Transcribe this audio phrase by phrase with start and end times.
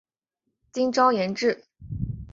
[0.71, 1.63] 金朝沿置。